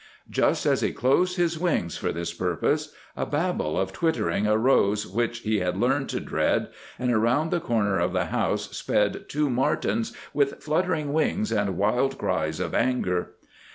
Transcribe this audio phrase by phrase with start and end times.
[0.31, 5.41] Just as he closed his wings for this purpose, a babel of twittering arose which
[5.41, 10.11] he had learned to dread, and around the corner of the house sped two martens
[10.33, 13.33] with fluttering wings and wild cries of anger.